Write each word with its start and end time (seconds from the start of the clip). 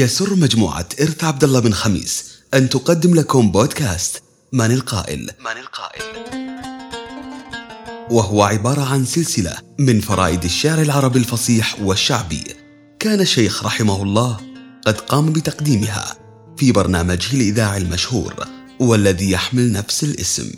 يسر 0.00 0.34
مجموعة 0.34 0.88
إرث 1.00 1.24
عبد 1.24 1.44
الله 1.44 1.60
بن 1.60 1.72
خميس 1.72 2.24
أن 2.54 2.68
تقدم 2.68 3.14
لكم 3.14 3.50
بودكاست 3.52 4.22
من 4.52 4.70
القائل. 4.70 5.30
من 5.40 5.60
القائل. 5.60 6.02
وهو 8.10 8.42
عبارة 8.42 8.92
عن 8.92 9.04
سلسلة 9.04 9.56
من 9.78 10.00
فرائد 10.00 10.44
الشعر 10.44 10.82
العربي 10.82 11.18
الفصيح 11.18 11.80
والشعبي. 11.80 12.44
كان 13.00 13.20
الشيخ 13.20 13.64
رحمه 13.64 14.02
الله 14.02 14.40
قد 14.86 15.00
قام 15.00 15.32
بتقديمها 15.32 16.16
في 16.56 16.72
برنامجه 16.72 17.36
الإذاعي 17.36 17.78
المشهور 17.78 18.34
والذي 18.80 19.30
يحمل 19.30 19.72
نفس 19.72 20.04
الاسم. 20.04 20.50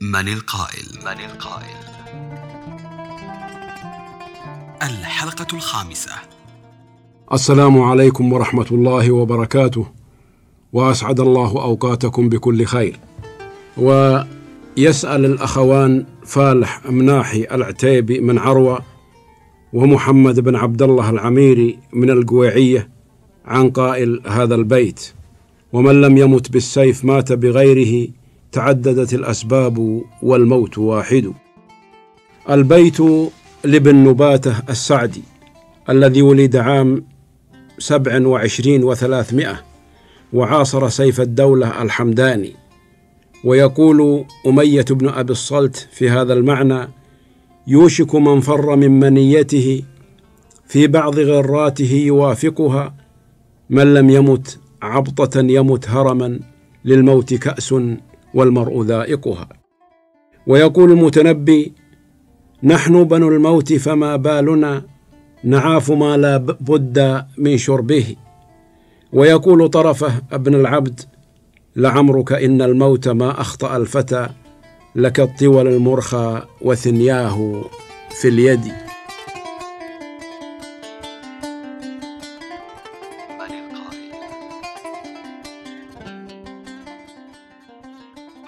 من 0.00 0.28
القائل. 0.28 0.86
من 1.04 1.24
القائل. 1.24 1.76
الحلقة 4.82 5.56
الخامسة. 5.56 6.33
السلام 7.32 7.82
عليكم 7.82 8.32
ورحمة 8.32 8.66
الله 8.70 9.12
وبركاته. 9.12 9.86
وأسعد 10.72 11.20
الله 11.20 11.62
أوقاتكم 11.62 12.28
بكل 12.28 12.64
خير. 12.64 12.98
ويسأل 13.76 15.24
الأخوان 15.24 16.04
فالح 16.26 16.90
مناحي 16.90 17.46
العتيبي 17.52 18.20
من 18.20 18.38
عروة 18.38 18.78
ومحمد 19.72 20.40
بن 20.40 20.56
عبد 20.56 20.82
الله 20.82 21.10
العميري 21.10 21.78
من 21.92 22.10
القويعية 22.10 22.88
عن 23.46 23.70
قائل 23.70 24.20
هذا 24.26 24.54
البيت. 24.54 25.12
ومن 25.72 26.00
لم 26.00 26.18
يمت 26.18 26.50
بالسيف 26.50 27.04
مات 27.04 27.32
بغيره 27.32 28.08
تعددت 28.52 29.14
الأسباب 29.14 30.02
والموت 30.22 30.78
واحد. 30.78 31.32
البيت 32.50 32.98
لابن 33.64 33.94
نباتة 33.96 34.62
السعدي 34.70 35.22
الذي 35.88 36.22
ولد 36.22 36.56
عام 36.56 37.13
سبع 37.78 38.26
وعشرين 38.26 38.84
وثلاثمائة 38.84 39.62
وعاصر 40.32 40.88
سيف 40.88 41.20
الدولة 41.20 41.82
الحمداني. 41.82 42.52
ويقول 43.44 44.24
أمية 44.46 44.84
بن 44.90 45.08
أبي 45.08 45.32
الصلت 45.32 45.88
في 45.92 46.10
هذا 46.10 46.32
المعنى 46.32 46.88
يوشك 47.66 48.14
من 48.14 48.40
فر 48.40 48.76
من 48.76 49.00
منيته 49.00 49.82
في 50.66 50.86
بعض 50.86 51.18
غراته 51.18 51.92
يوافقها 51.92 52.94
من 53.70 53.94
لم 53.94 54.10
يمت 54.10 54.58
عبطة 54.82 55.40
يمت 55.40 55.88
هرما 55.88 56.40
للموت 56.84 57.34
كأس 57.34 57.74
والمرء 58.34 58.82
ذائقها. 58.82 59.48
ويقول 60.46 60.92
المتنبي 60.92 61.72
نحن 62.62 63.04
بنو 63.04 63.28
الموت 63.28 63.72
فما 63.72 64.16
بالنا 64.16 64.82
نعاف 65.44 65.90
ما 65.90 66.16
لا 66.16 66.36
بد 66.36 67.26
من 67.38 67.58
شربه. 67.58 68.16
ويقول 69.12 69.68
طرفه 69.68 70.22
ابن 70.32 70.54
العبد 70.54 71.00
لعمرك 71.76 72.32
إن 72.32 72.62
الموت 72.62 73.08
ما 73.08 73.40
أخطأ 73.40 73.76
الفتى 73.76 74.28
لك 74.96 75.20
الطول 75.20 75.68
المرخى 75.68 76.42
وثنياه 76.60 77.64
في 78.20 78.28
اليد. 78.28 78.72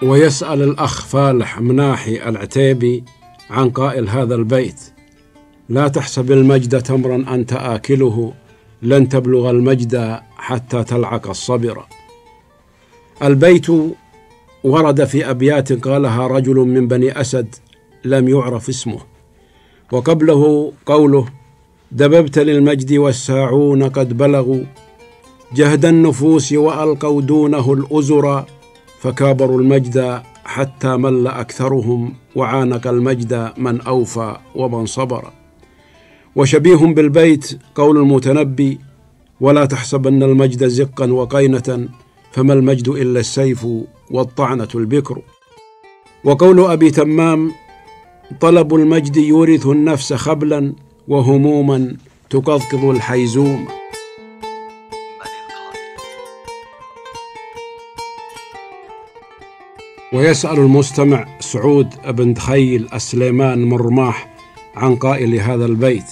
ويسأل 0.03 0.61
الأخ 0.61 1.05
فالح 1.05 1.61
مناحي 1.61 2.29
العتيبي 2.29 3.03
عن 3.49 3.69
قائل 3.69 4.09
هذا 4.09 4.35
البيت. 4.35 4.96
لا 5.69 5.87
تحسب 5.87 6.31
المجد 6.31 6.81
تمرا 6.81 7.15
أنت 7.15 7.53
آكله 7.53 8.33
لن 8.81 9.09
تبلغ 9.09 9.49
المجد 9.49 10.19
حتى 10.37 10.83
تلعق 10.83 11.29
الصبر. 11.29 11.85
البيت 13.23 13.67
ورد 14.63 15.03
في 15.03 15.29
أبيات 15.29 15.87
قالها 15.87 16.27
رجل 16.27 16.55
من 16.55 16.87
بني 16.87 17.21
أسد 17.21 17.55
لم 18.05 18.27
يعرف 18.29 18.69
اسمه. 18.69 18.99
وقبله 19.91 20.73
قوله 20.85 21.25
دببت 21.91 22.39
للمجد 22.39 22.93
والساعون 22.93 23.83
قد 23.83 24.17
بلغوا 24.17 24.63
جهد 25.55 25.85
النفوس 25.85 26.53
وألقوا 26.53 27.21
دونه 27.21 27.73
الأزر 27.73 28.45
فكابروا 28.99 29.61
المجد 29.61 30.21
حتى 30.45 30.97
مل 30.97 31.27
أكثرهم 31.27 32.13
وعانق 32.35 32.87
المجد 32.87 33.51
من 33.57 33.81
أوفى 33.81 34.37
ومن 34.55 34.85
صبر. 34.85 35.36
وشبيه 36.35 36.75
بالبيت 36.75 37.59
قول 37.75 37.97
المتنبي 37.97 38.79
ولا 39.41 39.65
تحسبن 39.65 40.23
المجد 40.23 40.67
زقا 40.67 41.11
وقينة 41.11 41.89
فما 42.31 42.53
المجد 42.53 42.87
إلا 42.87 43.19
السيف 43.19 43.67
والطعنة 44.11 44.67
البكر. 44.75 45.21
وقول 46.23 46.59
أبي 46.59 46.91
تمام 46.91 47.51
طلب 48.41 48.75
المجد 48.75 49.17
يورث 49.17 49.67
النفس 49.67 50.13
خبلا 50.13 50.73
وهموما 51.07 51.97
تقضقض 52.29 52.85
الحيزوم. 52.85 53.67
ويسأل 60.13 60.59
المستمع 60.59 61.25
سعود 61.39 61.87
بن 62.07 62.33
دخيل 62.33 62.87
السليمان 62.93 63.69
من 63.69 63.77
رماح 63.77 64.26
عن 64.77 64.95
قائل 64.95 65.35
هذا 65.35 65.65
البيت. 65.65 66.11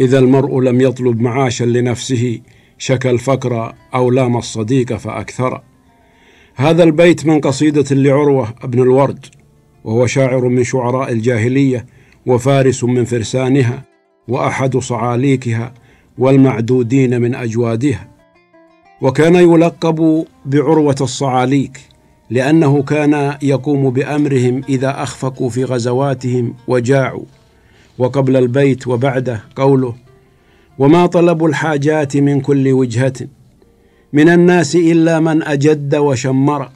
إذا 0.00 0.18
المرء 0.18 0.60
لم 0.60 0.80
يطلب 0.80 1.20
معاشا 1.20 1.64
لنفسه 1.64 2.40
شكى 2.78 3.10
الفقر 3.10 3.74
أو 3.94 4.10
لام 4.10 4.36
الصديق 4.36 4.92
فأكثر. 4.92 5.60
هذا 6.54 6.82
البيت 6.82 7.26
من 7.26 7.40
قصيدة 7.40 7.96
لعروة 7.96 8.54
بن 8.64 8.82
الورد 8.82 9.26
وهو 9.84 10.06
شاعر 10.06 10.48
من 10.48 10.64
شعراء 10.64 11.12
الجاهلية 11.12 11.86
وفارس 12.26 12.84
من 12.84 13.04
فرسانها 13.04 13.82
وأحد 14.28 14.76
صعاليكها 14.76 15.74
والمعدودين 16.18 17.20
من 17.20 17.34
أجوادها. 17.34 18.08
وكان 19.00 19.34
يلقب 19.34 20.24
بعروة 20.46 20.96
الصعاليك 21.00 21.80
لأنه 22.30 22.82
كان 22.82 23.36
يقوم 23.42 23.90
بأمرهم 23.90 24.62
إذا 24.68 25.02
أخفقوا 25.02 25.48
في 25.50 25.64
غزواتهم 25.64 26.54
وجاعوا. 26.68 27.24
وقبل 27.98 28.36
البيت 28.36 28.88
وبعده 28.88 29.40
قوله 29.56 29.94
وما 30.78 31.06
طلب 31.06 31.44
الحاجات 31.44 32.16
من 32.16 32.40
كل 32.40 32.68
وجهة 32.68 33.12
من 34.12 34.28
الناس 34.28 34.76
إلا 34.76 35.20
من 35.20 35.42
أجد 35.42 35.94
وشمر. 35.94 36.70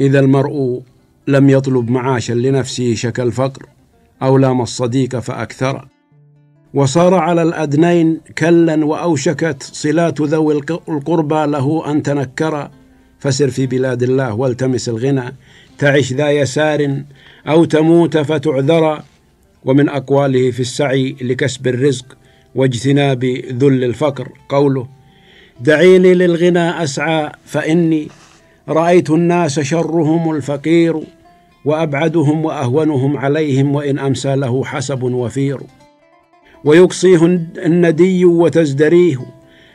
إذا 0.00 0.20
المرء 0.20 0.82
لم 1.28 1.50
يطلب 1.50 1.90
معاشا 1.90 2.32
لنفسه 2.32 2.94
شك 2.94 3.20
الفقر 3.20 3.66
أو 4.22 4.38
لام 4.38 4.60
الصديق 4.60 5.18
فأكثر. 5.18 5.88
وصار 6.74 7.14
على 7.14 7.42
الأدنين 7.42 8.20
كلا 8.38 8.84
وأوشكت 8.84 9.62
صلات 9.62 10.20
ذوي 10.20 10.60
القربى 10.88 11.46
له 11.46 11.90
أن 11.90 12.02
تنكر. 12.02 12.70
فسر 13.18 13.50
في 13.50 13.66
بلاد 13.66 14.02
الله 14.02 14.34
والتمس 14.34 14.88
الغنى. 14.88 15.34
تعش 15.78 16.12
ذا 16.12 16.30
يسار 16.30 17.02
أو 17.48 17.64
تموت 17.64 18.18
فتعذر. 18.18 19.02
ومن 19.66 19.88
أقواله 19.88 20.50
في 20.50 20.60
السعي 20.60 21.16
لكسب 21.20 21.66
الرزق 21.66 22.16
واجتناب 22.54 23.24
ذل 23.52 23.84
الفقر. 23.84 24.28
قوله 24.48 24.88
دعيني 25.60 26.14
للغنى 26.14 26.82
أسعى 26.82 27.32
فإني 27.44 28.08
رأيت 28.68 29.10
الناس 29.10 29.60
شرهم 29.60 30.34
الفقير 30.34 31.00
وأبعدهم 31.64 32.44
وأهونهم 32.44 33.16
عليهم 33.16 33.74
وإن 33.74 33.98
أمسى 33.98 34.36
له 34.36 34.64
حسب 34.64 35.02
وفير. 35.02 35.60
ويقصيه 36.64 37.24
الندي 37.64 38.24
وتزدريه 38.24 39.18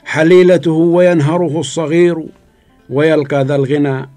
حليلته 0.06 0.72
وينهره 0.72 1.60
الصغير 1.60 2.26
ويلقى 2.90 3.44
ذا 3.44 3.56
الغنى 3.56 4.10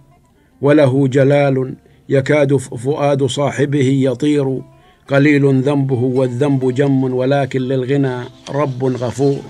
وله 0.60 1.08
جلال 1.08 1.74
يكاد 2.08 2.56
فؤاد 2.56 3.24
صاحبه 3.24 4.00
يطير. 4.04 4.73
قليل 5.08 5.62
ذنبه 5.62 6.02
والذنب 6.02 6.74
جم 6.74 7.04
ولكن 7.04 7.60
للغنى 7.60 8.24
رب 8.50 8.84
غفور. 8.84 9.40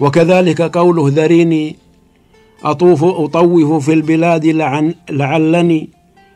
وكذلك 0.00 0.62
قوله 0.62 1.08
ذريني 1.08 1.76
أطوف 2.64 3.04
أطوف 3.04 3.84
في 3.84 3.92
البلاد 3.92 4.46
لعن 4.46 4.94
لعلني 5.10 5.88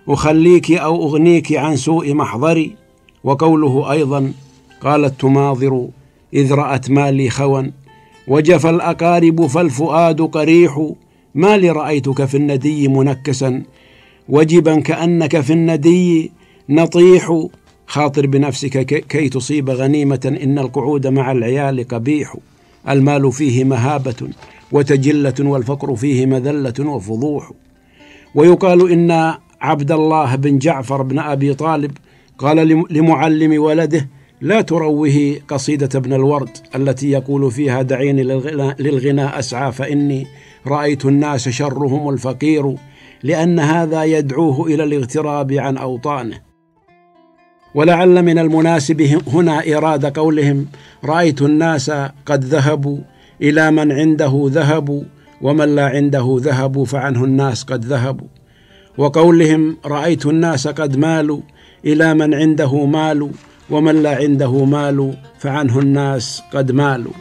أخليك 0.09 0.73
أو 0.73 1.03
أغنيك 1.03 1.53
عن 1.53 1.77
سوء 1.77 2.15
محضري. 2.15 2.77
وقوله 3.25 3.93
أيضا 3.93 4.33
قالت 4.81 5.21
تماضر 5.21 5.89
إذ 6.35 6.53
رأت 6.53 6.91
مالي 6.91 7.31
خوا. 7.31 7.63
وجف 8.29 8.67
الأقارب 8.67 9.47
فالفؤاد 9.47 10.21
قريح 10.21 10.91
ما 11.35 11.57
لي 11.57 11.71
رأيتك 11.71 12.25
في 12.25 12.37
الندي 12.37 12.89
منكسا. 12.89 13.63
وجبا 14.29 14.81
كأنك 14.81 15.41
في 15.41 15.53
الندي 15.53 16.33
نطيح 16.69 17.47
خاطر 17.87 18.27
بنفسك 18.27 18.87
كي 19.09 19.29
تصيب 19.29 19.71
غنيمة 19.71 20.39
إن 20.43 20.59
القعود 20.59 21.07
مع 21.07 21.33
العيال 21.33 21.89
قبيح 21.89 22.37
المال 22.89 23.33
فيه 23.33 23.65
مهابة 23.65 24.29
وتجلة 24.73 25.35
والفقر 25.41 25.97
فيه 25.97 26.27
مذلة 26.27 26.75
وفضوح. 26.81 27.53
ويقال 28.35 28.93
إن 28.93 29.35
عبد 29.61 29.93
الله 29.93 30.35
بن 30.35 30.59
جعفر 30.59 31.03
بن 31.03 31.19
أبي 31.19 31.55
طالب 31.55 31.91
قال 32.39 32.85
لمعلم 32.91 33.63
ولده 33.63 34.09
لا 34.41 34.61
تروه 34.61 35.37
قصيدة 35.49 35.89
ابن 35.95 36.13
الورد 36.13 36.51
التي 36.75 37.11
يقول 37.11 37.51
فيها 37.51 37.83
دعيني 37.83 38.23
للغناء 38.79 39.39
أسعى 39.39 39.73
فإني 39.73 40.27
رأيت 40.67 41.05
الناس 41.05 41.49
شرهم 41.49 42.09
الفقير 42.09 42.75
لأن 43.23 43.59
هذا 43.61 44.05
يدعوه 44.05 44.67
إلى 44.67 44.85
الاغتراب 44.85 45.53
عن 45.53 45.77
أوطانه. 45.77 46.46
ولعل 47.77 48.23
من 48.23 48.39
المناسب 48.39 49.21
هنا 49.29 49.77
إرادة 49.77 50.13
قولهم 50.23 50.67
رأيت 51.05 51.43
الناس 51.43 51.91
قد 52.27 52.45
ذهبوا 52.45 52.99
إلى 53.43 53.71
من 53.71 53.93
عنده 53.93 54.47
ذهبوا 54.49 55.03
ومن 55.43 55.75
لا 55.75 55.87
عنده 55.87 56.37
ذهبوا 56.41 56.85
فعنه 56.85 57.25
الناس 57.25 57.65
قد 57.65 57.85
ذهبوا. 57.85 58.27
وقولهم 58.99 59.77
رأيت 59.87 60.27
الناس 60.27 60.69
قد 60.69 60.97
مالوا 60.97 61.41
إلى 61.85 62.15
من 62.15 62.35
عنده 62.35 62.87
مال 62.87 63.31
ومن 63.71 64.03
لا 64.03 64.17
عنده 64.17 64.65
مال 64.65 65.15
فعنه 65.39 65.79
الناس 65.79 66.43
قد 66.53 66.73
مالوا. 66.73 67.13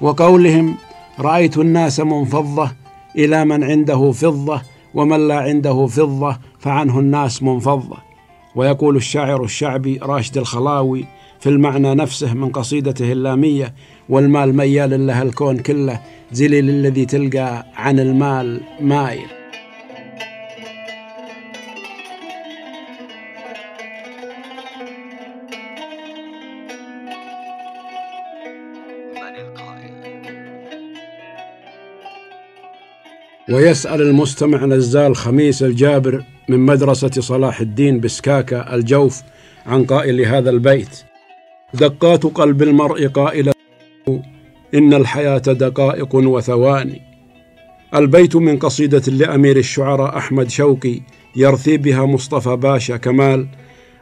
وقولهم 0.00 0.74
رأيت 1.18 1.58
الناس 1.58 2.00
منفضة 2.00 2.70
إلى 3.16 3.44
من 3.44 3.64
عنده 3.64 4.12
فضة 4.12 4.62
ومن 4.94 5.28
لا 5.28 5.36
عنده 5.36 5.86
فضة 5.86 6.38
فعنه 6.58 6.98
الناس 6.98 7.42
منفضة. 7.42 8.11
ويقول 8.56 8.96
الشاعر 8.96 9.44
الشعبي 9.44 9.98
راشد 10.02 10.38
الخلاوي 10.38 11.06
في 11.40 11.48
المعنى 11.48 11.94
نفسه 11.94 12.34
من 12.34 12.48
قصيدته 12.48 13.12
اللامية 13.12 13.74
والمال 14.08 14.56
ميال 14.56 15.06
له 15.06 15.22
الكون 15.22 15.58
كله 15.58 16.00
زليل 16.32 16.68
الذي 16.68 17.06
تلقى 17.06 17.66
عن 17.76 18.00
المال 18.00 18.60
مايل. 18.80 19.26
ويسأل 33.48 34.02
المستمع 34.02 34.64
نزال 34.64 35.16
خميس 35.16 35.62
الجابر 35.62 36.24
من 36.48 36.58
مدرسة 36.58 37.10
صلاح 37.10 37.60
الدين 37.60 38.00
بسكاكة 38.00 38.74
الجوف 38.74 39.22
عن 39.66 39.84
قائل 39.84 40.20
هذا 40.20 40.50
البيت. 40.50 41.02
دقات 41.74 42.26
قلب 42.26 42.62
المرء 42.62 43.06
قائلة 43.06 43.52
إن 44.74 44.94
الحياة 44.94 45.38
دقائق 45.38 46.14
وثواني. 46.14 47.02
البيت 47.94 48.36
من 48.36 48.58
قصيدة 48.58 49.12
لأمير 49.12 49.56
الشعراء 49.56 50.18
أحمد 50.18 50.50
شوقي 50.50 51.00
يرثي 51.36 51.76
بها 51.76 52.06
مصطفى 52.06 52.56
باشا 52.56 52.96
كمال 52.96 53.46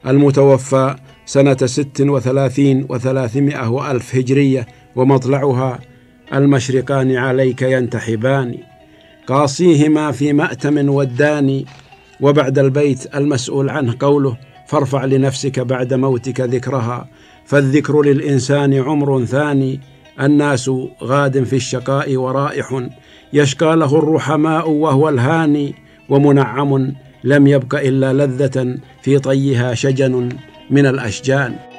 المتوفى 0.06 0.96
سنة 1.26 1.56
ست 1.64 2.00
وثلاثين 2.00 2.86
وثلاثمائة 2.88 3.70
وألف 3.70 4.14
هجرية 4.14 4.66
ومطلعها 4.96 5.78
المشرقان 6.34 7.16
عليك 7.16 7.62
ينتحبان. 7.62 8.58
قاصيهما 9.26 10.12
في 10.12 10.32
مأتم 10.32 10.88
وداني 10.88 11.66
وبعد 12.22 12.58
البيت 12.58 13.14
المسؤول 13.14 13.70
عنه 13.70 13.94
قوله 14.00 14.36
فارفع 14.66 15.04
لنفسك 15.04 15.60
بعد 15.60 15.94
موتك 15.94 16.40
ذكرها 16.40 17.08
فالذكر 17.44 18.02
للإنسان 18.02 18.74
عمر 18.74 19.24
ثاني 19.24 19.80
الناس 20.20 20.70
غاد 21.02 21.44
في 21.44 21.56
الشقاء 21.56 22.16
ورائح 22.16 22.88
يشقى 23.32 23.76
له 23.76 23.98
الرحماء 23.98 24.70
وهو 24.70 25.08
الهاني 25.08 25.74
ومنعم 26.08 26.94
لم 27.24 27.46
يبق 27.46 27.74
إلا 27.74 28.12
لذة 28.12 28.78
في 29.02 29.18
طيها 29.18 29.74
شجن 29.74 30.28
من 30.70 30.86
الأشجان. 30.86 31.69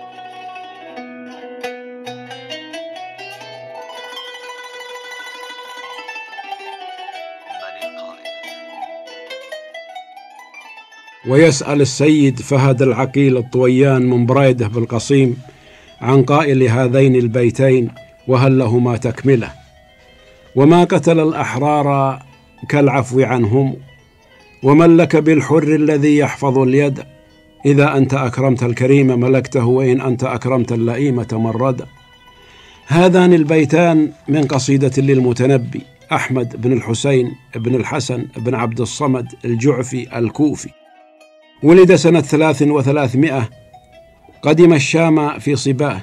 ويسأل 11.28 11.82
السيد 11.82 12.40
فهد 12.40 12.82
العقيل 12.82 13.38
الطويان 13.38 14.10
من 14.10 14.26
بريدة 14.26 14.68
بالقصيم 14.68 15.38
عن 16.02 16.24
قائل 16.24 16.64
هذين 16.64 17.16
البيتين 17.16 17.90
وهل 18.28 18.58
لهما 18.60 18.98
تكملة. 18.98 19.52
وما 20.56 20.84
قتل 20.84 21.20
الأحرار 21.20 22.20
كالعفو 22.70 23.22
عنهم 23.22 23.76
ومن 24.64 24.98
لك 24.98 25.16
بالحر 25.16 25.76
الذي 25.76 26.18
يحفظ 26.18 26.58
اليد؟ 26.58 27.04
إذا 27.66 27.98
أنت 27.98 28.14
أكرمت 28.14 28.64
الكريم 28.64 29.20
ملكته 29.20 29.66
وإن 29.66 30.02
أنت 30.02 30.24
أكرمت 30.24 30.72
اللئيم 30.72 31.24
تمرد. 31.24 31.86
هذان 32.88 33.34
البيتان 33.34 34.12
من 34.28 34.44
قصيدة 34.44 34.92
للمتنبي 34.98 35.82
أحمد 36.12 36.62
بن 36.62 36.74
الحسين 36.74 37.32
بن 37.56 37.76
الحسن 37.76 38.26
بن 38.38 38.56
عبد 38.56 38.82
الصمد 38.82 39.28
الجعفي 39.46 40.18
الكوفي. 40.20 40.70
ولد 41.64 41.96
سنة 41.96 42.22
ثلاث 42.22 42.62
وثلاثمائة 42.62 43.50
قدم 44.42 44.74
الشام 44.74 45.40
في 45.40 45.56
صباه 45.56 46.02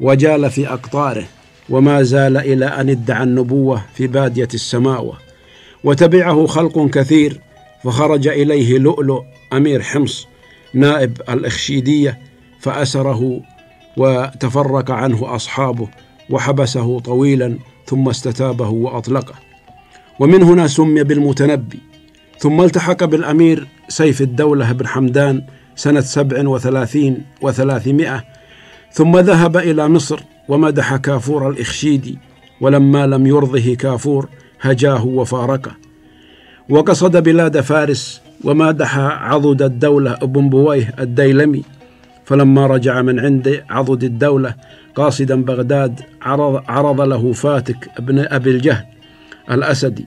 وجال 0.00 0.50
في 0.50 0.68
أقطاره 0.68 1.24
وما 1.70 2.02
زال 2.02 2.36
إلى 2.36 2.66
أن 2.66 2.88
ادعى 2.90 3.22
النبوة 3.22 3.84
في 3.94 4.06
بادية 4.06 4.48
السماوة 4.54 5.18
وتبعه 5.84 6.46
خلق 6.46 6.90
كثير 6.90 7.40
فخرج 7.84 8.28
إليه 8.28 8.78
لؤلؤ 8.78 9.22
أمير 9.52 9.82
حمص 9.82 10.28
نائب 10.74 11.22
الإخشيدية 11.28 12.18
فأسره 12.60 13.40
وتفرق 13.96 14.90
عنه 14.90 15.34
أصحابه 15.34 15.88
وحبسه 16.30 17.00
طويلا 17.00 17.58
ثم 17.86 18.08
استتابه 18.08 18.68
وأطلقه. 18.68 19.34
ومن 20.20 20.42
هنا 20.42 20.66
سمي 20.66 21.04
بالمتنبي 21.04 21.78
ثم 22.38 22.60
التحق 22.60 23.04
بالأمير 23.04 23.68
سيف 23.88 24.20
الدولة 24.22 24.72
بن 24.72 24.86
حمدان 24.86 25.42
سنة 25.76 26.00
سبع 26.00 26.48
وثلاثين 26.48 27.24
وثلاثمائة 27.40 28.24
ثم 28.92 29.18
ذهب 29.18 29.56
إلى 29.56 29.88
مصر 29.88 30.20
ومدح 30.48 30.96
كافور 30.96 31.50
الإخشيدي 31.50 32.18
ولما 32.60 33.06
لم 33.06 33.26
يرضه 33.26 33.74
كافور 33.74 34.28
هجاه 34.60 35.06
وفارقه. 35.06 35.76
وقصد 36.68 37.16
بلاد 37.16 37.60
فارس 37.60 38.20
ومادح 38.44 38.98
عضد 38.98 39.62
الدولة 39.62 40.12
ابن 40.22 40.48
بويه 40.48 40.94
الديلمي. 40.98 41.62
فلما 42.24 42.66
رجع 42.66 43.02
من 43.02 43.20
عند 43.20 43.64
عضد 43.70 44.04
الدولة 44.04 44.54
قاصدا 44.94 45.42
بغداد 45.42 46.00
عرض, 46.22 46.62
عرض 46.68 47.00
له 47.00 47.32
فاتك 47.32 47.90
ابن 47.98 48.18
أبي 48.18 48.50
الجهل 48.50 48.84
الأسدي 49.50 50.06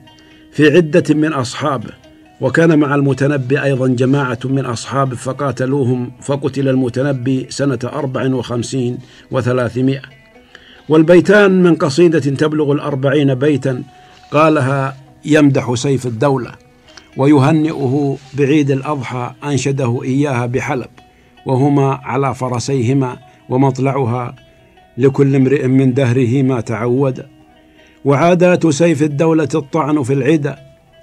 في 0.52 0.76
عدة 0.76 1.14
من 1.14 1.32
أصحابه. 1.32 1.99
وكان 2.40 2.78
مع 2.78 2.94
المتنبي 2.94 3.62
أيضا 3.62 3.88
جماعة 3.88 4.38
من 4.44 4.64
أصحابه 4.64 5.16
فقاتلوهم 5.16 6.12
فقتل 6.20 6.68
المتنبي 6.68 7.46
سنة 7.50 7.78
أربع 7.84 8.34
وخمسين 8.34 8.98
وثلاثمائة. 9.30 10.02
والبيتان 10.88 11.62
من 11.62 11.74
قصيدة 11.74 12.18
تبلغ 12.18 12.72
الأربعين 12.72 13.34
بيتا 13.34 13.82
قالها 14.30 14.96
يمدح 15.24 15.74
سيف 15.74 16.06
الدولة 16.06 16.52
ويهنئه 17.16 18.16
بعيد 18.34 18.70
الأضحى 18.70 19.32
أنشده 19.44 20.00
إياها 20.04 20.46
بحلب 20.46 20.88
وهما 21.46 22.00
على 22.02 22.34
فرسيهما 22.34 23.16
ومطلعها 23.48 24.34
لكل 24.98 25.36
امرئ 25.36 25.66
من 25.66 25.94
دهره 25.94 26.42
ما 26.42 26.60
تعود. 26.60 27.26
وعادات 28.04 28.66
سيف 28.66 29.02
الدولة 29.02 29.48
الطعن 29.54 30.02
في 30.02 30.12
العدى 30.12 30.54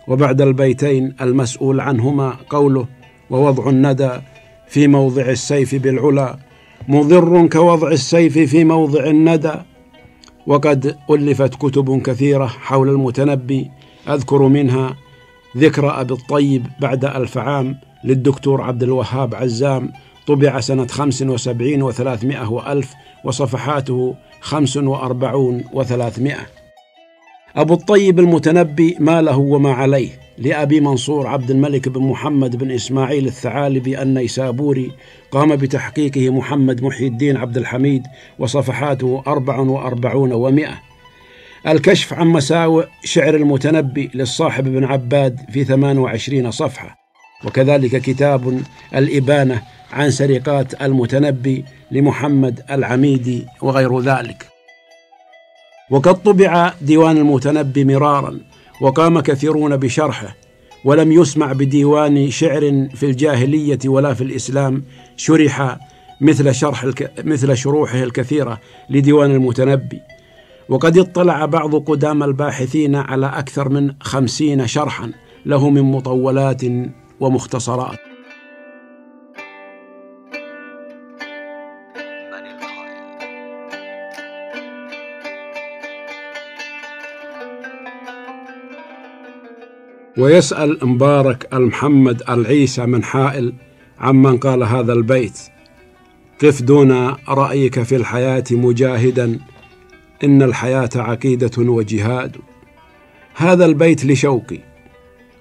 وبعد 0.08 0.42
البيتين 0.42 1.16
المسؤول 1.22 1.80
عنهما 1.80 2.38
قوله 2.50 2.88
ووضع 3.30 3.70
الندى 3.70 4.12
في 4.68 4.88
موضع 4.88 5.22
السيف 5.22 5.76
بالعلا 5.76 6.38
مضر 6.88 7.48
كوضع 7.48 7.92
السيف 7.92 8.38
في 8.40 8.64
موضع 8.64 9.06
الندى. 9.06 9.54
وقد 10.48 10.98
ألفت 11.10 11.56
كتب 11.56 12.02
كثيرة 12.02 12.46
حول 12.46 12.90
المتنبي 12.90 13.72
أذكر 14.10 14.42
منها 14.42 14.96
ذكرى 15.58 15.90
أبي 15.90 16.14
الطيب 16.14 16.68
بعد 16.80 17.06
ألف 17.06 17.38
عام 17.38 17.78
للدكتور 18.04 18.62
عبد 18.62 18.84
الوهاب 18.84 19.36
عزام 19.36 19.92
طبع 20.28 20.60
سنة 20.60 20.88
خمس 20.88 21.22
وسبعين 21.22 21.84
وثلاثمائة 21.84 22.52
وألف 22.52 22.94
وصفحاته 23.24 24.16
خمس 24.42 24.78
وأربعون 24.78 25.64
وثلاثمائة. 25.74 26.57
أبو 27.58 27.74
الطيب 27.74 28.20
المتنبي 28.20 28.98
ما 29.00 29.22
له 29.22 29.38
وما 29.38 29.74
عليه 29.74 30.10
لأبي 30.38 30.80
منصور 30.80 31.28
عبد 31.28 31.52
الملك 31.52 31.90
بن 31.90 32.02
محمد 32.02 32.56
بن 32.56 32.72
إسماعيل 32.72 33.28
الثعالبي 33.28 34.02
النيسابوري 34.02 34.92
قام 35.32 35.56
بتحقيقه 35.56 36.30
محمد 36.30 36.84
محي 36.84 37.08
الدين 37.08 37.38
عبد 37.38 37.58
الحميد 37.58 38.04
وصفحاته 38.40 39.24
أربع 39.28 39.60
وأربعون 39.60 40.32
ومائة. 40.34 40.82
الكشف 41.68 42.14
عن 42.14 42.28
مساوئ 42.28 42.86
شعر 43.04 43.36
المتنبي 43.36 44.10
للصاحب 44.14 44.64
بن 44.64 44.84
عباد 44.84 45.40
في 45.52 45.64
28 45.64 46.52
صفحة. 46.52 46.98
وكذلك 47.46 48.02
كتاب 48.02 48.62
الإبانة 48.96 49.62
عن 49.94 50.12
سرقات 50.12 50.82
المتنبي 50.82 51.66
لمحمد 51.92 52.64
العميدي 52.72 53.46
وغير 53.62 54.00
ذلك. 54.00 54.57
وقد 55.91 56.24
طبع 56.24 56.74
ديوان 56.82 57.17
المتنبي 57.17 57.86
مرارا 57.86 58.39
وقام 58.82 59.20
كثيرون 59.20 59.77
بشرحه 59.77 60.36
ولم 60.86 61.12
يسمع 61.12 61.53
بديوان 61.53 62.32
شعر 62.32 62.88
في 62.96 63.06
الجاهلية 63.06 63.79
ولا 63.86 64.13
في 64.13 64.24
الإسلام 64.24 64.84
شرح 65.17 65.77
مثل 66.22 66.56
شرح 66.56 66.84
الك... 66.84 67.13
مثل 67.25 67.58
شروحه 67.58 68.03
الكثيرة 68.03 68.60
لديوان 68.89 69.32
المتنبي. 69.32 70.01
وقد 70.70 70.98
اطلع 70.98 71.46
بعض 71.46 71.75
قدام 71.75 72.24
الباحثين 72.24 72.96
على 72.96 73.25
أكثر 73.25 73.70
من 73.70 73.94
خمسين 74.01 74.67
شرحا 74.67 75.12
له 75.46 75.70
من 75.70 75.82
مطولات 75.82 76.62
ومختصرات. 77.20 78.07
ويسأل 90.18 90.80
مبارك 90.82 91.48
المحمد 91.54 92.24
العيسى 92.30 92.86
من 92.86 93.04
حائل 93.04 93.54
عمن 94.00 94.38
قال 94.38 94.64
هذا 94.64 94.94
البيت. 94.94 95.40
قف 96.44 96.62
دون 96.62 97.16
رأيك 97.30 97.84
في 97.84 97.96
الحياة 97.96 98.44
مجاهدا 98.52 99.40
إن 100.24 100.42
الحياة 100.42 100.90
عقيدة 100.96 101.52
وجهاد. 101.58 102.38
هذا 103.36 103.66
البيت 103.66 104.06
لشوقي 104.06 104.60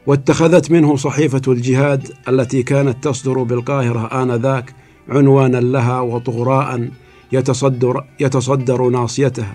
واتخذت 0.07 0.71
منه 0.71 0.97
صحيفة 0.97 1.43
الجهاد 1.49 2.13
التي 2.29 2.63
كانت 2.63 3.05
تصدر 3.05 3.43
بالقاهرة 3.43 4.23
آنذاك 4.23 4.75
عنوانا 5.09 5.59
لها 5.59 6.01
وطغراء 6.01 6.89
يتصدر 7.33 8.05
يتصدر 8.21 8.89
ناصيتها 8.89 9.55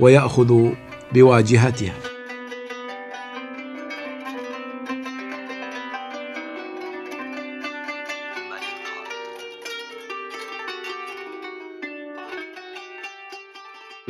ويأخذ 0.00 0.68
بواجهتها. 1.14 1.94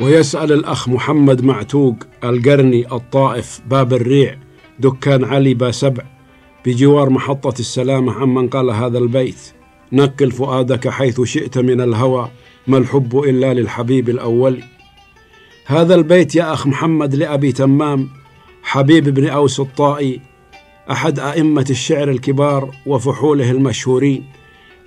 ويسأل 0.03 0.51
الأخ 0.51 0.89
محمد 0.89 1.43
معتوق 1.43 1.95
القرني 2.23 2.91
الطائف 2.91 3.61
باب 3.67 3.93
الريع 3.93 4.37
دكان 4.79 5.23
علي 5.23 5.53
با 5.53 5.71
سبع 5.71 6.03
بجوار 6.65 7.09
محطة 7.09 7.59
السلامة 7.59 8.13
عمن 8.13 8.47
قال 8.47 8.69
هذا 8.69 8.97
البيت 8.97 9.53
نقل 9.91 10.31
فؤادك 10.31 10.89
حيث 10.89 11.21
شئت 11.21 11.57
من 11.57 11.81
الهوى 11.81 12.31
ما 12.67 12.77
الحب 12.77 13.19
إلا 13.19 13.53
للحبيب 13.53 14.09
الأول. 14.09 14.63
هذا 15.65 15.95
البيت 15.95 16.35
يا 16.35 16.53
أخ 16.53 16.67
محمد 16.67 17.15
لأبي 17.15 17.51
تمام 17.51 18.09
حبيب 18.63 19.09
بن 19.09 19.27
أوس 19.27 19.59
الطائي 19.59 20.21
أحد 20.91 21.19
أئمة 21.19 21.65
الشعر 21.69 22.09
الكبار 22.09 22.71
وفحوله 22.85 23.51
المشهورين. 23.51 24.23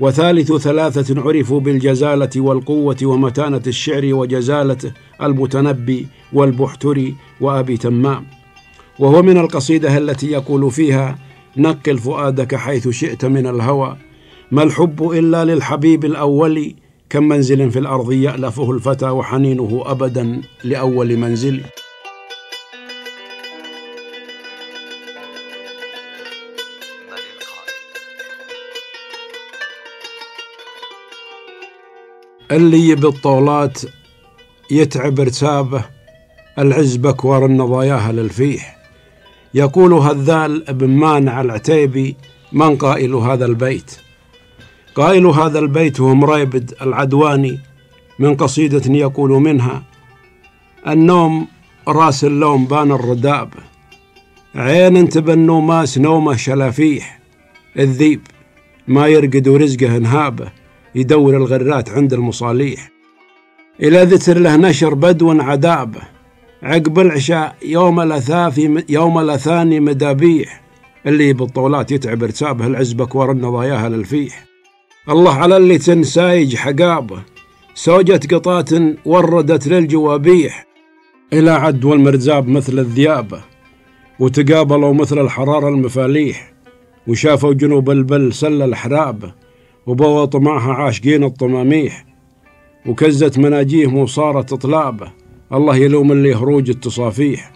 وثالث 0.01 0.53
ثلاثة 0.53 1.23
عرفوا 1.23 1.61
بالجزالة 1.61 2.31
والقوة 2.37 2.97
ومتانة 3.03 3.63
الشعر 3.67 4.15
وجزالته 4.15 4.93
المتنبي 5.23 6.07
والبحتري 6.33 7.15
وأبي 7.41 7.77
تمام. 7.77 8.27
وهو 8.99 9.23
من 9.23 9.39
القصيدة 9.39 9.99
التي 9.99 10.27
يقول 10.27 10.71
فيها 10.71 11.19
نقل 11.57 11.99
فؤادك 11.99 12.55
حيث 12.55 12.89
شئت 12.89 13.25
من 13.25 13.47
الهوى 13.47 13.97
ما 14.51 14.63
الحب 14.63 15.11
إلا 15.11 15.45
للحبيب 15.45 16.05
الأول 16.05 16.75
كم 17.11 17.29
منزل 17.29 17.71
في 17.71 17.79
الأرض 17.79 18.13
يألفه 18.13 18.71
الفتى 18.71 19.07
وحنينه 19.09 19.83
أبدا 19.87 20.41
لأول 20.65 21.17
منزل. 21.17 21.63
اللي 32.51 32.95
بالطولات 32.95 33.79
يتعب 34.71 35.21
ارتابه 35.21 35.85
العز 36.59 36.97
بكور 36.97 37.47
النضاياها 37.47 38.13
للفيح 38.13 38.77
يقول 39.55 39.93
هذال 39.93 40.65
بن 40.69 40.91
مانع 40.91 41.41
العتيبي 41.41 42.17
من 42.53 42.77
قائل 42.77 43.15
هذا 43.15 43.47
البيت؟ 43.47 43.97
قائل 44.95 45.27
هذا 45.27 45.59
البيت 45.59 46.01
هو 46.01 46.15
مريبد 46.15 46.75
العدواني 46.83 47.61
من 48.19 48.35
قصيدة 48.35 48.95
يقول 48.95 49.31
منها 49.31 49.83
النوم 50.89 51.49
راس 51.89 52.25
اللوم 52.25 52.65
بان 52.67 52.93
الرداب 52.93 53.55
عين 54.55 55.09
تبنو 55.09 55.61
ماس 55.61 55.99
نومه 55.99 56.37
شلافيح. 56.37 57.21
الذيب 57.79 58.21
ما 58.89 59.07
يرقد 59.07 59.49
ورزقه 59.49 59.97
انهابه. 59.97 60.49
يدور 60.97 61.37
الغرات 61.37 61.91
عند 61.91 62.13
المصاليح. 62.13 62.91
إلى 63.83 64.03
ذتر 64.03 64.39
له 64.39 64.57
نشر 64.57 64.95
بدو 64.95 65.41
عذابه 65.41 66.01
عقب 66.63 66.99
العشاء 66.99 67.57
يوم 67.63 68.01
الأثاثي 68.01 68.85
يوم 68.89 69.19
الأثاني 69.19 69.81
مدابيح. 69.81 70.63
اللي 71.07 71.33
بالطولات 71.33 71.93
يتعب 71.93 72.23
ارتابه 72.23 72.67
العزبك 72.67 73.15
ورن 73.15 73.51
ضاياها 73.51 73.89
للفيح. 73.89 74.45
الله 75.09 75.35
على 75.35 75.57
اللي 75.57 75.79
تنسايج 75.79 76.57
حقابه 76.57 77.23
سوجة 77.75 78.21
قطات 78.35 78.71
وردت 79.05 79.67
للجوابيح. 79.67 80.67
إلى 81.33 81.51
عد 81.51 81.85
والمرزاب 81.85 82.49
مثل 82.49 82.79
الذيابة 82.79 83.41
وتقابلوا 84.19 84.95
مثل 84.95 85.19
الحرارة 85.19 85.69
المفاليح. 85.69 86.53
وشافوا 87.07 87.53
جنوب 87.53 87.91
البل 87.91 88.33
سل 88.33 88.63
الحرابة 88.63 89.46
وبوط 89.87 90.37
معها 90.37 90.73
عاشقين 90.73 91.25
الطمأميح 91.25 92.07
وكزت 92.87 93.39
مناجيهم 93.39 93.99
وصارت 93.99 94.55
طلابه 94.55 95.13
الله 95.53 95.77
يلوم 95.77 96.13
اللي 96.13 96.35
هروج 96.35 96.71
التصافيح. 96.71 97.53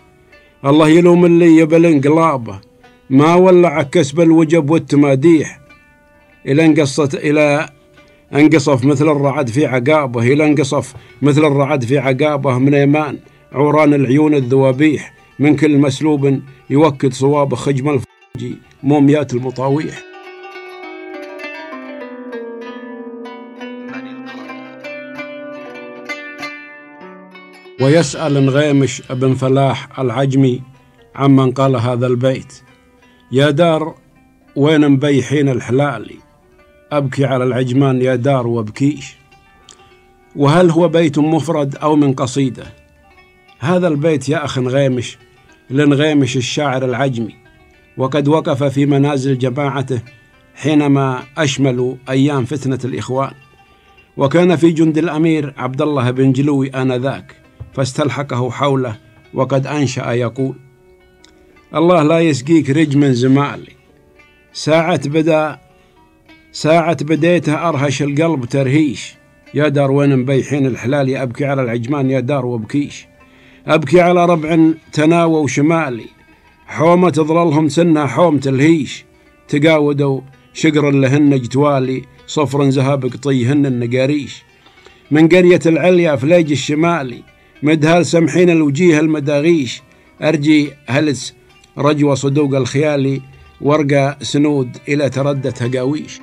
الله 0.64 0.88
يلوم 0.88 1.24
اللي 1.24 1.56
يبل 1.56 1.86
انقلابه. 1.86 2.60
ما 3.10 3.34
ولع 3.34 3.82
كسب 3.82 4.20
الوجب 4.20 4.70
والتماديح. 4.70 5.60
إلى 6.46 6.66
انقصت 6.66 7.14
إلى 7.14 7.68
انقصف 8.34 8.84
مثل 8.84 9.08
الرعد 9.08 9.48
في 9.48 9.66
عقابه. 9.66 10.22
إلى 10.22 10.46
انقصف 10.46 10.94
مثل 11.22 11.44
الرعد 11.44 11.84
في 11.84 11.98
عقابه 11.98 12.58
من 12.58 12.74
إيمان 12.74 13.18
عوران 13.52 13.94
العيون 13.94 14.34
الذوابيح. 14.34 15.14
من 15.38 15.56
كل 15.56 15.78
مسلوب 15.78 16.40
يوكد 16.70 17.12
صواب 17.12 17.54
خجم 17.54 17.88
الفرجي 17.88 18.56
موميات 18.82 19.34
المطاويح. 19.34 20.09
ويسأل 27.80 28.46
نغيمش 28.46 29.02
بن 29.10 29.34
فلاح 29.34 30.00
العجمي 30.00 30.62
عمن 31.14 31.50
قال 31.50 31.76
هذا 31.76 32.06
البيت 32.06 32.62
يا 33.32 33.50
دار 33.50 33.94
وين 34.56 34.88
مبيحين 34.88 35.48
الحلالي 35.48 36.16
أبكي 36.92 37.24
على 37.24 37.44
العجمان 37.44 38.02
يا 38.02 38.14
دار 38.14 38.46
وابكيش. 38.46 39.16
وهل 40.36 40.70
هو 40.70 40.88
بيت 40.88 41.18
مفرد 41.18 41.76
أو 41.76 41.96
من 41.96 42.12
قصيدة؟ 42.12 42.64
هذا 43.58 43.88
البيت 43.88 44.28
يا 44.28 44.44
أخ 44.44 44.58
نغيمش 44.58 45.18
لنغيمش 45.70 46.36
الشاعر 46.36 46.84
العجمي 46.84 47.34
وقد 47.96 48.28
وقف 48.28 48.64
في 48.64 48.86
منازل 48.86 49.38
جماعته 49.38 50.00
حينما 50.54 51.22
أشملوا 51.38 51.94
أيام 52.08 52.44
فتنة 52.44 52.78
الإخوان 52.84 53.32
وكان 54.16 54.56
في 54.56 54.70
جند 54.70 54.98
الأمير 54.98 55.54
عبد 55.56 55.82
الله 55.82 56.10
بن 56.10 56.32
جلوي 56.32 56.68
آنذاك. 56.68 57.39
فاستلحقه 57.72 58.50
حوله 58.50 58.96
وقد 59.34 59.66
أنشأ 59.66 60.10
يقول 60.10 60.54
الله 61.74 62.02
لا 62.02 62.20
يسقيك 62.20 62.70
رج 62.70 62.96
من 62.96 63.12
زمالي 63.14 63.72
ساعة 64.52 65.08
بدا 65.08 65.58
ساعة 66.52 67.04
بديته 67.04 67.68
أرهش 67.68 68.02
القلب 68.02 68.44
ترهيش. 68.44 69.14
يا 69.54 69.68
دار 69.68 69.90
وين 69.90 70.18
مبيحين 70.18 70.66
الحلال؟ 70.66 71.16
أبكي 71.16 71.44
على 71.44 71.62
العجمان 71.62 72.10
يا 72.10 72.20
دار 72.20 72.46
وابكيش. 72.46 73.06
أبكي 73.66 74.00
على 74.00 74.26
ربع 74.26 74.58
تناوى 74.92 75.40
وشمالي 75.40 76.06
حومة 76.66 77.10
تظللهم 77.10 77.68
سنة 77.68 78.06
حوم 78.06 78.38
تلهيش. 78.38 79.04
تقاودوا 79.48 80.20
شقر 80.52 80.90
لهن 80.90 81.40
جتوالي 81.40 82.02
صفر 82.26 82.62
ذهب 82.62 83.04
قطيهن 83.04 83.66
النقاريش. 83.66 84.42
من 85.10 85.28
قرية 85.28 85.60
العليا 85.66 86.16
فليج 86.16 86.50
الشمالي 86.50 87.22
مدهال 87.62 88.06
سمحين 88.06 88.50
الوجيه 88.50 89.00
المداغيش. 89.00 89.82
أرجي 90.22 90.70
هلس 90.86 91.34
رجوة 91.78 92.14
صدوق 92.14 92.54
الخيالي 92.54 93.20
ورقة 93.60 94.16
سنود 94.22 94.76
إلى 94.88 95.10
تردت 95.10 95.62
هقاويش. 95.62 96.20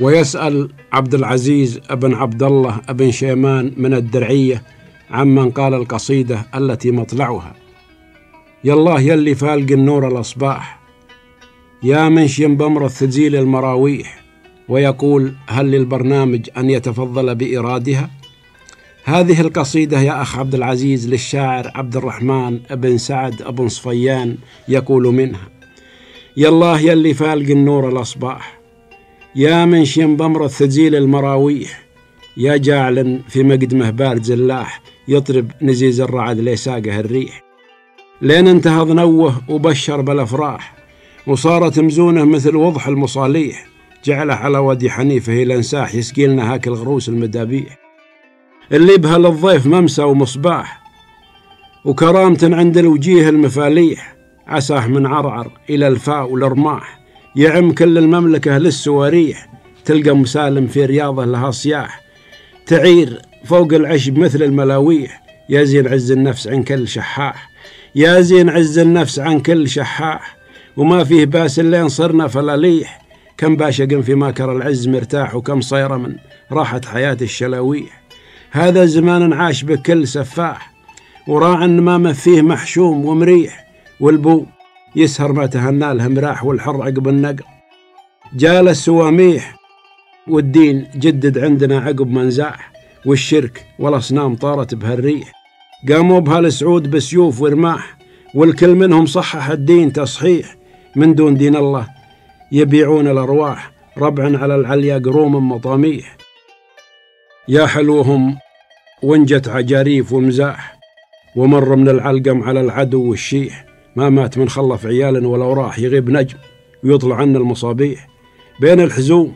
ويسأل 0.00 0.72
عبد 0.92 1.14
العزيز 1.14 1.80
أبن 1.90 2.14
عبد 2.14 2.42
الله 2.42 2.80
أبن 2.88 3.10
شيمان 3.10 3.72
من 3.76 3.94
الدرعية 3.94 4.62
عمن 5.10 5.50
قال 5.50 5.74
القصيدة 5.74 6.46
التي 6.54 6.90
مطلعها. 6.90 7.54
يا 8.64 8.74
الله 8.74 9.00
يلي 9.00 9.34
فالق 9.34 9.72
النور 9.72 10.08
الأصباح. 10.08 10.80
يا 11.82 12.08
منشن 12.08 12.56
بمر 12.56 12.84
الثجيل 12.86 13.36
المراويح 13.36 14.22
ويقول 14.68 15.32
هل 15.46 15.70
للبرنامج 15.70 16.48
أن 16.56 16.70
يتفضل 16.70 17.34
بإرادها؟ 17.34 18.10
هذه 19.04 19.40
القصيدة 19.40 20.00
يا 20.00 20.22
أخ 20.22 20.38
عبد 20.38 20.54
العزيز 20.54 21.08
للشاعر 21.08 21.72
عبد 21.74 21.96
الرحمن 21.96 22.60
بن 22.70 22.98
سعد 22.98 23.42
بن 23.42 23.68
صفيان 23.68 24.36
يقول 24.68 25.02
منها 25.02 25.48
يا 26.36 26.48
الله 26.48 26.80
يلي 26.80 27.14
فالق 27.14 27.50
النور 27.50 27.88
الأصباح. 27.88 28.60
يا 29.34 29.64
منشن 29.64 30.16
بمر 30.16 30.44
الثجيل 30.44 30.94
المراويح 30.94 31.82
يا 32.36 32.56
جاعل 32.56 33.20
في 33.28 33.42
مقدمه 33.42 33.90
بارد 33.90 34.22
زلاح 34.22 34.82
يطرب 35.08 35.50
نزيز 35.62 36.00
الرعد 36.00 36.38
ليساقه 36.38 37.00
الريح. 37.00 37.49
لين 38.22 38.48
انتهى 38.48 38.84
ضنوه 38.84 39.42
وبشر 39.48 40.00
بالأفراح 40.00 40.74
وصارت 41.26 41.80
مزونه 41.80 42.24
مثل 42.24 42.56
وضح 42.56 42.86
المصاليح 42.88 43.66
جعله 44.04 44.34
على 44.34 44.58
ودي 44.58 44.90
حنيفة 44.90 45.32
إلى 45.32 45.54
انساح 45.54 45.94
يسقي 45.94 46.26
لنا 46.26 46.54
هاك 46.54 46.66
الغروس 46.66 47.08
المدابيح. 47.08 47.78
اللي 48.72 48.96
بها 48.96 49.18
للضيف 49.18 49.66
ممسى 49.66 50.02
ومصباح 50.02 50.80
وكرامة 51.84 52.38
عند 52.42 52.78
الوجيه 52.78 53.28
المفاليح 53.28 54.16
عساه 54.46 54.86
من 54.86 55.06
عرعر 55.06 55.50
إلى 55.70 55.88
الفاء 55.88 56.30
والرماح 56.30 57.00
يعم 57.36 57.72
كل 57.72 57.98
المملكة 57.98 58.58
للسواريح 58.58 59.48
تلقى 59.84 60.16
مسالم 60.16 60.66
في 60.66 60.84
رياضه 60.84 61.24
لها 61.24 61.50
صياح 61.50 62.00
تعير 62.66 63.22
فوق 63.44 63.72
العشب 63.74 64.18
مثل 64.18 64.42
الملاويح 64.42 65.22
يا 65.48 65.64
زين 65.64 65.88
عز 65.88 66.12
النفس 66.12 66.48
عن 66.48 66.62
كل 66.62 66.88
شحاح. 66.88 67.49
يا 67.94 68.20
زين 68.20 68.48
عز 68.48 68.78
النفس 68.78 69.18
عن 69.18 69.40
كل 69.40 69.68
شحاح 69.68 70.36
وما 70.76 71.04
فيه 71.04 71.24
باس 71.24 71.58
اللين 71.58 71.88
صرنا 71.88 72.28
فلاليح. 72.28 73.00
كم 73.38 73.56
باشق 73.56 74.00
في 74.00 74.14
ماكر 74.14 74.52
العز 74.52 74.88
مرتاح 74.88 75.34
وكم 75.34 75.60
صير 75.60 75.98
من 75.98 76.16
راحت 76.52 76.84
حياة 76.84 77.16
الشلاويح. 77.22 78.02
هذا 78.50 78.84
زمان 78.84 79.32
عاش 79.32 79.64
بكل 79.64 80.08
سفاح 80.08 80.72
وراع 81.28 81.66
ما 81.66 82.12
فيه 82.12 82.42
محشوم 82.42 83.04
ومريح. 83.06 83.66
والبو 84.00 84.46
يسهر 84.96 85.32
ما 85.32 85.46
تهنى 85.46 85.94
له 85.94 86.08
مراح 86.08 86.44
والحر 86.44 86.82
عقب 86.82 87.08
النقر. 87.08 87.44
جال 88.34 88.68
السواميح 88.68 89.56
والدين 90.28 90.86
جدد 90.96 91.38
عندنا 91.38 91.78
عقب 91.78 92.10
منزاح. 92.10 92.72
والشرك 93.06 93.66
والأصنام 93.78 94.36
طارت 94.36 94.74
بهالريح. 94.74 95.39
قاموا 95.88 96.20
بهالسعود 96.20 96.90
بسيوف 96.90 97.40
ورماح 97.40 97.96
والكل 98.34 98.74
منهم 98.74 99.06
صحح 99.06 99.50
الدين 99.50 99.92
تصحيح 99.92 100.56
من 100.96 101.14
دون 101.14 101.34
دين 101.34 101.56
الله. 101.56 101.88
يبيعون 102.52 103.08
الأرواح 103.08 103.72
ربعا 103.98 104.36
على 104.36 104.54
العليا 104.54 104.98
قروم 104.98 105.52
مطاميح. 105.52 106.16
يا 107.48 107.66
حلوهم 107.66 108.36
ونجت 109.02 109.48
عجاريف 109.48 110.12
ومزاح 110.12 110.78
ومر 111.36 111.76
من 111.76 111.88
العلقم 111.88 112.42
على 112.42 112.60
العدو 112.60 113.10
والشيح. 113.10 113.64
ما 113.96 114.10
مات 114.10 114.38
من 114.38 114.48
خلف 114.48 114.86
عيال 114.86 115.26
ولو 115.26 115.52
راح 115.52 115.78
يغيب 115.78 116.10
نجم 116.10 116.38
ويطلع 116.84 117.16
عنا 117.16 117.38
المصابيح. 117.38 118.08
بين 118.60 118.80
الحزوم 118.80 119.34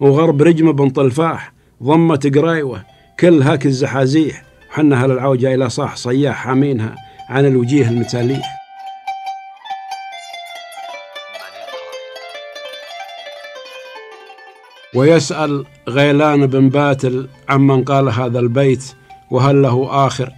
وغرب 0.00 0.42
رجمه 0.42 0.72
بن 0.72 0.90
طلفاح 0.90 1.52
ضمت 1.82 2.38
قرايوه 2.38 2.84
كل 3.20 3.42
هاك 3.42 3.66
الزحازيح. 3.66 4.47
وحنا 4.78 5.04
هالعوجة 5.04 5.54
إلى 5.54 5.70
صاح 5.70 5.96
صياح 5.96 6.36
حامينها 6.36 6.94
عن 7.28 7.46
الوجيه 7.46 7.88
المتاليح 7.88 8.58
ويسأل 14.94 15.64
غيلان 15.88 16.46
بن 16.46 16.68
باتل 16.68 17.28
عمن 17.48 17.84
قال 17.84 18.08
هذا 18.08 18.38
البيت 18.38 18.94
وهل 19.30 19.62
له 19.62 20.06
آخر؟ 20.06 20.32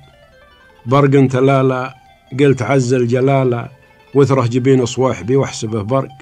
برق 0.86 1.28
تلالا 1.28 1.94
قلت 2.40 2.62
عز 2.62 2.94
الجلالة 2.94 3.68
وثره 4.14 4.46
جبين 4.46 4.86
صواحبي 4.86 5.36
واحسبه 5.36 5.82
برق. 5.82 6.12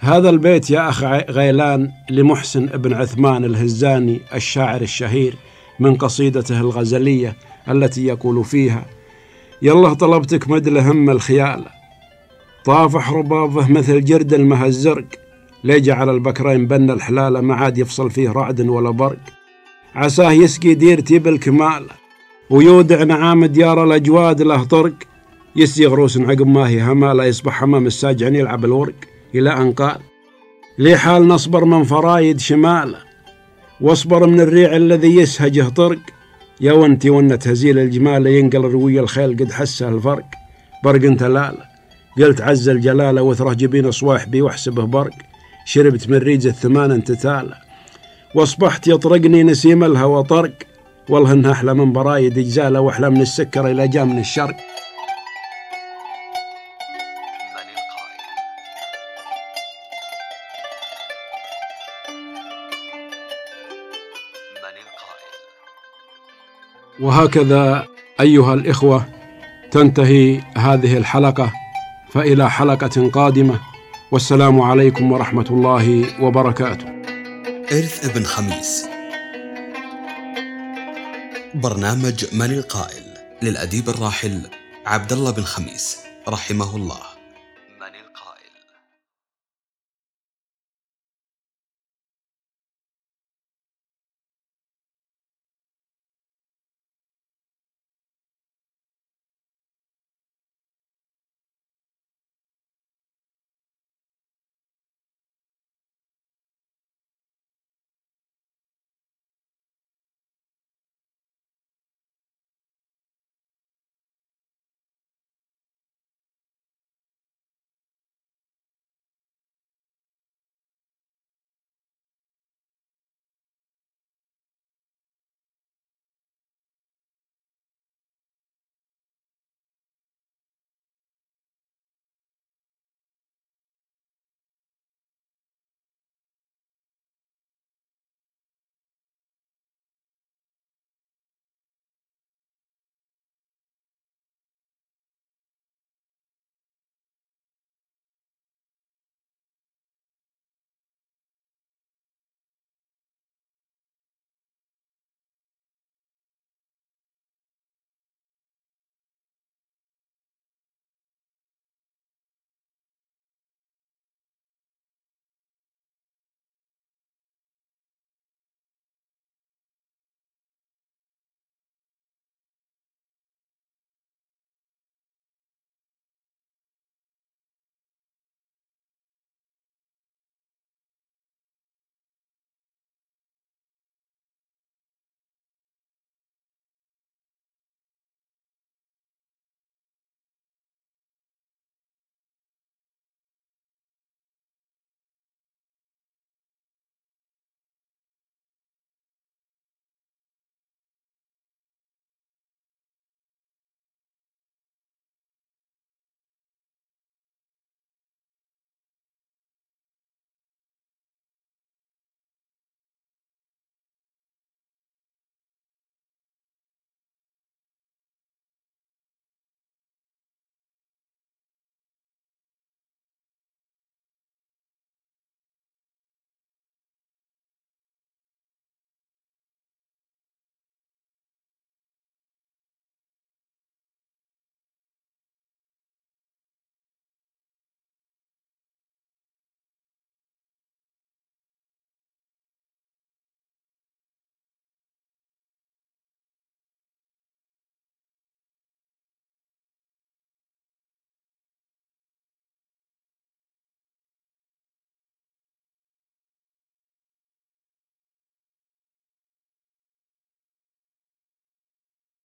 هذا 0.00 0.30
البيت 0.30 0.70
يا 0.70 0.88
أخ 0.88 1.04
غيلان 1.30 1.90
لمحسن 2.10 2.66
بن 2.66 2.94
عثمان 2.94 3.44
الهزاني 3.44 4.20
الشاعر 4.34 4.80
الشهير. 4.80 5.36
من 5.80 5.94
قصيدته 5.94 6.60
الغزلية 6.60 7.36
التي 7.68 8.06
يقول 8.06 8.44
فيها 8.44 8.84
يالله 9.62 9.94
طلبتك 9.94 10.48
مدل 10.48 10.78
هم 10.78 11.10
الخيال 11.10 11.64
طافح 12.64 13.12
ربابه 13.12 13.72
مثل 13.72 14.04
جرد 14.04 14.34
المهزرق 14.34 15.04
ليجعل 15.64 16.10
البكرين 16.10 16.66
بن 16.66 16.90
الحلالة 16.90 17.40
ما 17.40 17.54
عاد 17.54 17.78
يفصل 17.78 18.10
فيه 18.10 18.30
رعد 18.30 18.60
ولا 18.60 18.90
برق؟ 18.90 19.18
عساه 19.94 20.32
يسقي 20.32 20.74
ديرتي 20.74 21.18
بالكمال 21.18 21.86
ويودع 22.50 23.02
نعام 23.02 23.44
ديار 23.44 23.84
الأجواد 23.84 24.42
له 24.42 24.64
طرق 24.64 24.94
يسي 25.56 25.86
غروس 25.86 26.18
عقب 26.18 26.46
ما 26.46 26.68
هي 26.68 26.82
همالة 26.82 27.24
يصبح 27.24 27.52
حمام 27.52 27.86
الساجعن 27.86 28.34
يلعب 28.34 28.64
الورق 28.64 28.94
إلى 29.34 29.50
أن 29.50 29.72
قال 29.72 29.98
لي 30.78 30.96
حال 30.96 31.28
نصبر 31.28 31.64
من 31.64 31.84
فرايد 31.84 32.40
شماله 32.40 33.05
واصبر 33.80 34.26
من 34.26 34.40
الريع 34.40 34.76
الذي 34.76 35.16
يسهجه 35.16 35.68
طرق. 35.68 35.98
يا 36.60 36.72
ونتي 36.72 37.10
ونة 37.10 37.38
هزيل 37.46 37.78
الجمال 37.78 38.26
ينقل 38.26 38.60
روي 38.60 39.00
الخيل 39.00 39.36
قد 39.36 39.52
حسه 39.52 39.88
الفرق. 39.88 40.24
برق 40.84 41.04
انت 41.04 41.22
لاله 41.22 41.64
قلت 42.18 42.40
عز 42.40 42.68
الجلاله 42.68 43.22
وثره 43.22 43.52
جبين 43.52 43.90
صواحبي 43.90 44.42
واحسبه 44.42 44.84
برق. 44.84 45.12
شربت 45.66 46.08
من 46.08 46.16
ريج 46.16 46.46
الثمان 46.46 46.90
انت 46.90 47.12
تاله 47.12 47.54
واصبحت 48.34 48.88
يطرقني 48.88 49.42
نسيم 49.42 49.84
الهوى 49.84 50.22
طرق. 50.22 50.52
والله 51.08 51.32
انها 51.32 51.52
أحلى 51.52 51.74
من 51.74 51.92
برايد 51.92 52.38
اجزاله 52.38 52.80
وأحلى 52.80 53.10
من 53.10 53.20
السكر 53.20 53.70
إلى 53.70 53.88
جاء 53.88 54.04
من 54.04 54.18
الشرق. 54.18 54.56
وهكذا 67.00 67.86
أيها 68.20 68.54
الإخوة 68.54 69.06
تنتهي 69.70 70.40
هذه 70.56 70.96
الحلقة 70.96 71.52
فإلى 72.10 72.50
حلقة 72.50 73.10
قادمة 73.10 73.60
والسلام 74.12 74.60
عليكم 74.60 75.12
ورحمة 75.12 75.46
الله 75.50 76.04
وبركاته. 76.22 76.86
إرث 77.72 78.10
ابن 78.10 78.24
خميس. 78.24 78.86
برنامج 81.54 82.24
من 82.32 82.50
القائل 82.50 83.04
للأديب 83.42 83.88
الراحل 83.88 84.40
عبد 84.86 85.12
الله 85.12 85.30
بن 85.30 85.42
خميس 85.42 85.98
رحمه 86.28 86.76
الله. 86.76 87.15